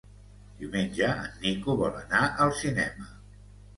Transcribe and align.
Diumenge 0.61 1.09
en 1.25 1.37
Nico 1.43 1.77
vol 1.83 1.99
anar 2.01 2.23
al 2.47 2.57
cinema. 2.63 3.11